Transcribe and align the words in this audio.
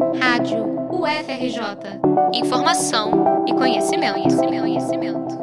Rádio 0.00 0.64
UFRJ. 0.90 2.00
Informação 2.32 3.44
e 3.46 3.52
conhecimento, 3.52 4.14
conhecimento, 4.14 4.60
conhecimento. 4.60 5.38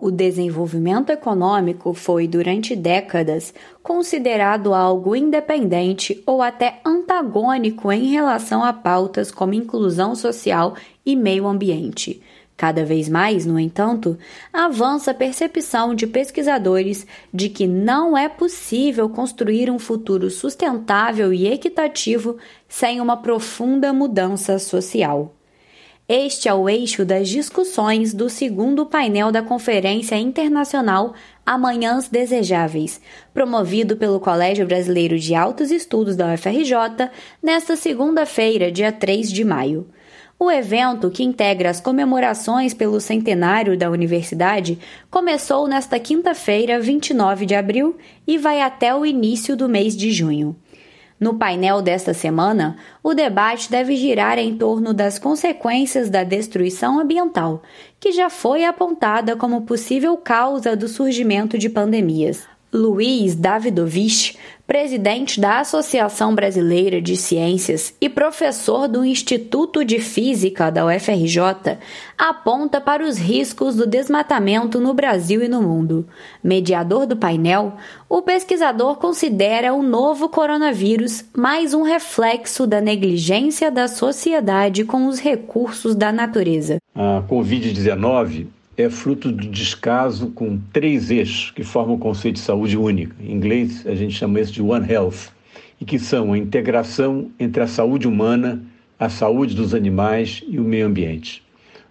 O 0.00 0.10
desenvolvimento 0.10 1.10
econômico 1.10 1.92
foi, 1.92 2.26
durante 2.26 2.74
décadas, 2.74 3.52
considerado 3.82 4.72
algo 4.72 5.14
independente 5.14 6.22
ou 6.26 6.40
até 6.40 6.80
antagônico 6.84 7.92
em 7.92 8.06
relação 8.10 8.64
a 8.64 8.72
pautas 8.72 9.30
como 9.30 9.52
inclusão 9.52 10.14
social 10.14 10.74
e 11.04 11.14
meio 11.14 11.46
ambiente. 11.46 12.22
Cada 12.56 12.84
vez 12.84 13.08
mais, 13.08 13.44
no 13.44 13.58
entanto, 13.58 14.16
avança 14.52 15.10
a 15.10 15.14
percepção 15.14 15.94
de 15.94 16.06
pesquisadores 16.06 17.04
de 17.32 17.48
que 17.48 17.66
não 17.66 18.16
é 18.16 18.28
possível 18.28 19.08
construir 19.08 19.68
um 19.68 19.78
futuro 19.78 20.30
sustentável 20.30 21.32
e 21.32 21.48
equitativo 21.48 22.36
sem 22.68 23.00
uma 23.00 23.16
profunda 23.16 23.92
mudança 23.92 24.58
social. 24.60 25.34
Este 26.06 26.50
é 26.50 26.54
o 26.54 26.68
eixo 26.68 27.02
das 27.02 27.30
discussões 27.30 28.12
do 28.12 28.28
segundo 28.28 28.84
painel 28.84 29.32
da 29.32 29.42
Conferência 29.42 30.16
Internacional 30.16 31.14
Amanhãs 31.46 32.08
Desejáveis, 32.08 33.00
promovido 33.32 33.96
pelo 33.96 34.20
Colégio 34.20 34.66
Brasileiro 34.66 35.18
de 35.18 35.34
Altos 35.34 35.70
Estudos 35.70 36.14
da 36.14 36.34
UFRJ, 36.34 37.10
nesta 37.42 37.74
segunda-feira, 37.74 38.70
dia 38.70 38.92
3 38.92 39.32
de 39.32 39.44
maio. 39.44 39.88
O 40.38 40.50
evento, 40.50 41.10
que 41.10 41.22
integra 41.22 41.70
as 41.70 41.80
comemorações 41.80 42.74
pelo 42.74 43.00
centenário 43.00 43.78
da 43.78 43.88
universidade, 43.88 44.78
começou 45.10 45.68
nesta 45.68 45.98
quinta-feira, 45.98 46.80
29 46.80 47.46
de 47.46 47.54
abril, 47.54 47.96
e 48.26 48.36
vai 48.36 48.60
até 48.60 48.94
o 48.94 49.06
início 49.06 49.56
do 49.56 49.68
mês 49.68 49.96
de 49.96 50.12
junho. 50.12 50.56
No 51.20 51.34
painel 51.34 51.80
desta 51.80 52.12
semana, 52.12 52.76
o 53.02 53.14
debate 53.14 53.70
deve 53.70 53.96
girar 53.96 54.38
em 54.38 54.58
torno 54.58 54.92
das 54.92 55.18
consequências 55.18 56.10
da 56.10 56.24
destruição 56.24 56.98
ambiental, 56.98 57.62
que 58.00 58.12
já 58.12 58.28
foi 58.28 58.64
apontada 58.64 59.36
como 59.36 59.62
possível 59.62 60.16
causa 60.16 60.76
do 60.76 60.88
surgimento 60.88 61.56
de 61.56 61.70
pandemias. 61.70 62.53
Luiz 62.74 63.36
Davidovich, 63.36 64.36
presidente 64.66 65.40
da 65.40 65.60
Associação 65.60 66.34
Brasileira 66.34 67.00
de 67.00 67.16
Ciências 67.16 67.94
e 68.00 68.08
professor 68.08 68.88
do 68.88 69.04
Instituto 69.04 69.84
de 69.84 70.00
Física 70.00 70.72
da 70.72 70.84
UFRJ, 70.84 71.78
aponta 72.18 72.80
para 72.80 73.06
os 73.06 73.16
riscos 73.16 73.76
do 73.76 73.86
desmatamento 73.86 74.80
no 74.80 74.92
Brasil 74.92 75.40
e 75.40 75.46
no 75.46 75.62
mundo. 75.62 76.04
Mediador 76.42 77.06
do 77.06 77.16
painel, 77.16 77.74
o 78.08 78.22
pesquisador 78.22 78.96
considera 78.96 79.72
o 79.72 79.80
novo 79.80 80.28
coronavírus 80.28 81.24
mais 81.32 81.74
um 81.74 81.82
reflexo 81.82 82.66
da 82.66 82.80
negligência 82.80 83.70
da 83.70 83.86
sociedade 83.86 84.84
com 84.84 85.06
os 85.06 85.20
recursos 85.20 85.94
da 85.94 86.10
natureza. 86.10 86.78
A 86.92 87.22
Covid-19 87.28 88.48
é 88.76 88.90
fruto 88.90 89.30
do 89.30 89.48
descaso 89.48 90.28
com 90.28 90.58
três 90.72 91.10
eixos 91.10 91.50
que 91.50 91.62
formam 91.62 91.94
o 91.94 91.98
conceito 91.98 92.36
de 92.36 92.40
saúde 92.40 92.76
única. 92.76 93.14
Em 93.20 93.32
inglês, 93.32 93.86
a 93.86 93.94
gente 93.94 94.14
chama 94.14 94.40
isso 94.40 94.52
de 94.52 94.62
One 94.62 94.90
Health, 94.90 95.32
e 95.80 95.84
que 95.84 95.98
são 95.98 96.32
a 96.32 96.38
integração 96.38 97.30
entre 97.38 97.62
a 97.62 97.66
saúde 97.66 98.08
humana, 98.08 98.62
a 98.98 99.08
saúde 99.08 99.54
dos 99.54 99.74
animais 99.74 100.42
e 100.48 100.58
o 100.58 100.64
meio 100.64 100.86
ambiente. 100.86 101.42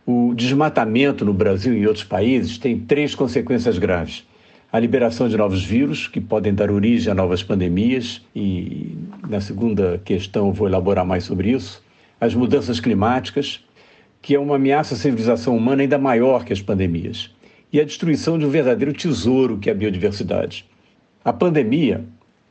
O 0.06 0.34
desmatamento 0.36 1.24
no 1.24 1.34
Brasil 1.34 1.74
e 1.74 1.80
em 1.80 1.86
outros 1.86 2.04
países 2.04 2.58
tem 2.58 2.80
três 2.80 3.16
consequências 3.16 3.78
graves. 3.78 4.26
A 4.72 4.80
liberação 4.80 5.30
de 5.30 5.38
novos 5.38 5.64
vírus, 5.64 6.08
que 6.08 6.20
podem 6.20 6.54
dar 6.54 6.72
origem 6.72 7.12
a 7.12 7.16
novas 7.16 7.44
pandemias, 7.44 8.22
e 8.36 8.98
na 9.30 9.40
segunda 9.40 10.02
questão 10.04 10.52
vou 10.52 10.68
elaborar 10.68 11.06
mais 11.06 11.24
sobre 11.24 11.52
isso. 11.52 11.82
As 12.20 12.34
mudanças 12.34 12.80
climáticas, 12.80 13.64
que 14.24 14.34
é 14.34 14.40
uma 14.40 14.56
ameaça 14.56 14.96
à 14.96 14.98
civilização 14.98 15.56
humana 15.58 15.82
ainda 15.82 15.98
maior 15.98 16.46
que 16.46 16.54
as 16.54 16.62
pandemias, 16.62 17.30
e 17.74 17.80
a 17.80 17.84
destruição 17.84 18.40
de 18.40 18.46
um 18.46 18.50
verdadeiro 18.50 18.94
tesouro 18.94 19.58
que 19.58 19.70
é 19.70 19.74
a 19.74 19.76
biodiversidade. 19.76 20.66
A 21.26 21.34
pandemia 21.34 22.06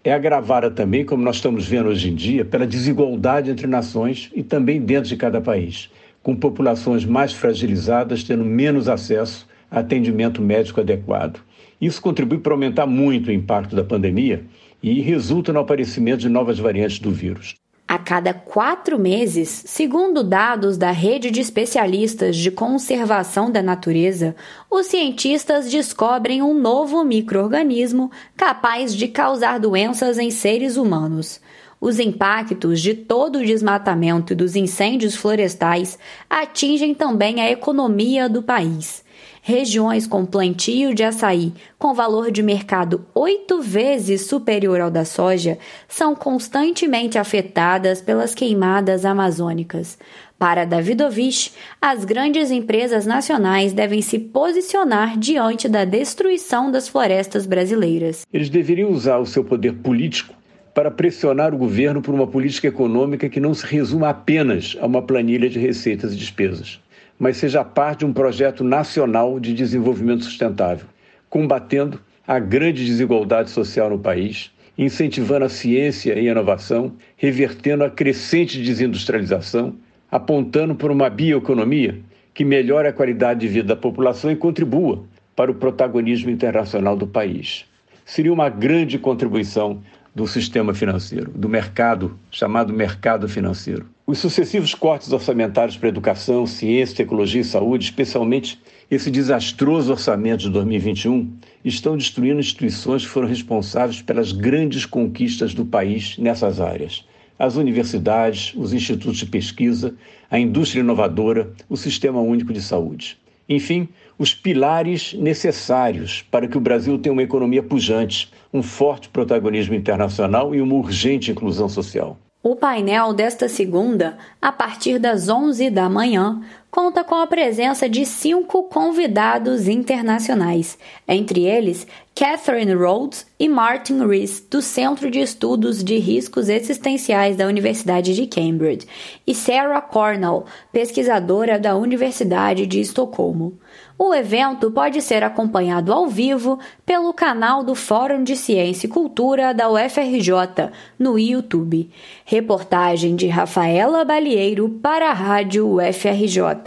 é 0.04 0.12
agravada 0.12 0.70
também, 0.70 1.02
como 1.02 1.24
nós 1.24 1.36
estamos 1.36 1.66
vendo 1.66 1.88
hoje 1.88 2.10
em 2.10 2.14
dia, 2.14 2.44
pela 2.44 2.66
desigualdade 2.66 3.50
entre 3.50 3.66
nações 3.66 4.30
e 4.34 4.42
também 4.42 4.82
dentro 4.82 5.08
de 5.08 5.16
cada 5.16 5.40
país, 5.40 5.90
com 6.22 6.36
populações 6.36 7.06
mais 7.06 7.32
fragilizadas 7.32 8.22
tendo 8.22 8.44
menos 8.44 8.86
acesso 8.86 9.48
a 9.70 9.78
atendimento 9.78 10.42
médico 10.42 10.80
adequado. 10.80 11.40
Isso 11.80 12.02
contribui 12.02 12.38
para 12.38 12.52
aumentar 12.52 12.86
muito 12.86 13.28
o 13.28 13.32
impacto 13.32 13.74
da 13.74 13.82
pandemia 13.82 14.44
e 14.82 15.00
resulta 15.00 15.54
no 15.54 15.60
aparecimento 15.60 16.20
de 16.20 16.28
novas 16.28 16.58
variantes 16.58 16.98
do 16.98 17.10
vírus. 17.10 17.61
A 17.92 17.98
cada 17.98 18.32
quatro 18.32 18.98
meses, 18.98 19.64
segundo 19.66 20.24
dados 20.24 20.78
da 20.78 20.90
rede 20.90 21.30
de 21.30 21.42
especialistas 21.42 22.38
de 22.38 22.50
conservação 22.50 23.50
da 23.50 23.62
natureza, 23.62 24.34
os 24.70 24.86
cientistas 24.86 25.70
descobrem 25.70 26.40
um 26.40 26.58
novo 26.58 27.04
microorganismo 27.04 28.10
capaz 28.34 28.96
de 28.96 29.08
causar 29.08 29.60
doenças 29.60 30.16
em 30.16 30.30
seres 30.30 30.78
humanos. 30.78 31.38
Os 31.78 31.98
impactos 31.98 32.80
de 32.80 32.94
todo 32.94 33.40
o 33.40 33.44
desmatamento 33.44 34.32
e 34.32 34.36
dos 34.36 34.56
incêndios 34.56 35.14
florestais 35.14 35.98
atingem 36.30 36.94
também 36.94 37.42
a 37.42 37.50
economia 37.50 38.26
do 38.26 38.42
país 38.42 39.01
regiões 39.44 40.06
com 40.06 40.24
plantio 40.24 40.94
de 40.94 41.02
açaí 41.02 41.52
com 41.76 41.92
valor 41.92 42.30
de 42.30 42.44
mercado 42.44 43.04
oito 43.12 43.60
vezes 43.60 44.20
superior 44.20 44.80
ao 44.80 44.88
da 44.88 45.04
soja 45.04 45.58
são 45.88 46.14
constantemente 46.14 47.18
afetadas 47.18 48.00
pelas 48.00 48.36
queimadas 48.36 49.04
amazônicas. 49.04 49.98
Para 50.38 50.64
Davidovich, 50.64 51.52
as 51.80 52.04
grandes 52.04 52.52
empresas 52.52 53.04
nacionais 53.04 53.72
devem 53.72 54.00
se 54.00 54.16
posicionar 54.16 55.18
diante 55.18 55.68
da 55.68 55.84
destruição 55.84 56.70
das 56.70 56.88
florestas 56.88 57.44
brasileiras. 57.44 58.24
Eles 58.32 58.48
deveriam 58.48 58.92
usar 58.92 59.18
o 59.18 59.26
seu 59.26 59.42
poder 59.42 59.72
político 59.74 60.34
para 60.72 60.90
pressionar 60.90 61.52
o 61.52 61.58
governo 61.58 62.00
por 62.00 62.14
uma 62.14 62.28
política 62.28 62.68
econômica 62.68 63.28
que 63.28 63.40
não 63.40 63.54
se 63.54 63.66
resuma 63.66 64.08
apenas 64.08 64.76
a 64.80 64.86
uma 64.86 65.02
planilha 65.02 65.50
de 65.50 65.58
receitas 65.58 66.12
e 66.12 66.16
despesas 66.16 66.80
mas 67.22 67.36
seja 67.36 67.62
parte 67.62 68.00
de 68.00 68.06
um 68.06 68.12
projeto 68.12 68.64
nacional 68.64 69.38
de 69.38 69.54
desenvolvimento 69.54 70.24
sustentável, 70.24 70.88
combatendo 71.30 72.00
a 72.26 72.40
grande 72.40 72.84
desigualdade 72.84 73.48
social 73.48 73.88
no 73.88 73.98
país, 74.00 74.50
incentivando 74.76 75.44
a 75.44 75.48
ciência 75.48 76.18
e 76.18 76.28
a 76.28 76.32
inovação, 76.32 76.94
revertendo 77.16 77.84
a 77.84 77.90
crescente 77.90 78.60
desindustrialização, 78.60 79.76
apontando 80.10 80.74
por 80.74 80.90
uma 80.90 81.08
bioeconomia 81.08 82.00
que 82.34 82.44
melhore 82.44 82.88
a 82.88 82.92
qualidade 82.92 83.38
de 83.38 83.46
vida 83.46 83.68
da 83.68 83.76
população 83.76 84.32
e 84.32 84.34
contribua 84.34 85.04
para 85.36 85.48
o 85.48 85.54
protagonismo 85.54 86.28
internacional 86.28 86.96
do 86.96 87.06
país. 87.06 87.66
Seria 88.04 88.32
uma 88.32 88.48
grande 88.48 88.98
contribuição 88.98 89.80
do 90.12 90.26
sistema 90.26 90.74
financeiro, 90.74 91.30
do 91.30 91.48
mercado, 91.48 92.18
chamado 92.32 92.72
mercado 92.72 93.28
financeiro. 93.28 93.86
Os 94.04 94.18
sucessivos 94.18 94.74
cortes 94.74 95.12
orçamentários 95.12 95.76
para 95.76 95.88
educação, 95.88 96.44
ciência, 96.44 96.96
tecnologia 96.96 97.40
e 97.40 97.44
saúde, 97.44 97.84
especialmente 97.84 98.60
esse 98.90 99.08
desastroso 99.12 99.92
orçamento 99.92 100.40
de 100.40 100.50
2021, 100.50 101.32
estão 101.64 101.96
destruindo 101.96 102.40
instituições 102.40 103.02
que 103.02 103.08
foram 103.08 103.28
responsáveis 103.28 104.02
pelas 104.02 104.32
grandes 104.32 104.84
conquistas 104.84 105.54
do 105.54 105.64
país 105.64 106.18
nessas 106.18 106.60
áreas. 106.60 107.06
As 107.38 107.54
universidades, 107.54 108.52
os 108.56 108.72
institutos 108.72 109.18
de 109.18 109.26
pesquisa, 109.26 109.94
a 110.28 110.36
indústria 110.36 110.80
inovadora, 110.80 111.52
o 111.68 111.76
Sistema 111.76 112.20
Único 112.20 112.52
de 112.52 112.60
Saúde. 112.60 113.16
Enfim, 113.48 113.88
os 114.18 114.34
pilares 114.34 115.14
necessários 115.14 116.22
para 116.28 116.48
que 116.48 116.58
o 116.58 116.60
Brasil 116.60 116.98
tenha 116.98 117.12
uma 117.12 117.22
economia 117.22 117.62
pujante, 117.62 118.32
um 118.52 118.64
forte 118.64 119.08
protagonismo 119.08 119.76
internacional 119.76 120.52
e 120.52 120.60
uma 120.60 120.74
urgente 120.74 121.30
inclusão 121.30 121.68
social. 121.68 122.18
O 122.44 122.56
painel 122.56 123.14
desta 123.14 123.48
segunda, 123.48 124.18
a 124.40 124.50
partir 124.50 124.98
das 124.98 125.28
11 125.28 125.70
da 125.70 125.88
manhã, 125.88 126.42
conta 126.72 127.04
com 127.04 127.16
a 127.16 127.26
presença 127.26 127.86
de 127.86 128.06
cinco 128.06 128.62
convidados 128.62 129.68
internacionais, 129.68 130.78
entre 131.06 131.44
eles 131.44 131.86
Catherine 132.14 132.74
Rhodes 132.74 133.26
e 133.38 133.48
Martin 133.48 134.06
Rees, 134.06 134.40
do 134.50 134.62
Centro 134.62 135.10
de 135.10 135.18
Estudos 135.20 135.84
de 135.84 135.98
Riscos 135.98 136.48
Existenciais 136.48 137.36
da 137.36 137.46
Universidade 137.46 138.14
de 138.14 138.26
Cambridge, 138.26 138.86
e 139.26 139.34
Sarah 139.34 139.80
Cornell, 139.82 140.44
pesquisadora 140.70 141.58
da 141.58 141.76
Universidade 141.76 142.66
de 142.66 142.80
Estocolmo. 142.80 143.58
O 143.98 144.12
evento 144.12 144.70
pode 144.70 145.00
ser 145.00 145.22
acompanhado 145.22 145.92
ao 145.92 146.08
vivo 146.08 146.58
pelo 146.84 147.12
canal 147.14 147.62
do 147.62 147.74
Fórum 147.74 148.24
de 148.24 148.36
Ciência 148.36 148.86
e 148.86 148.90
Cultura 148.90 149.54
da 149.54 149.70
UFRJ 149.70 150.70
no 150.98 151.18
YouTube. 151.18 151.88
Reportagem 152.24 153.14
de 153.14 153.28
Rafaela 153.28 154.04
Balieiro 154.04 154.68
para 154.68 155.10
a 155.10 155.14
Rádio 155.14 155.76
UFRJ. 155.76 156.61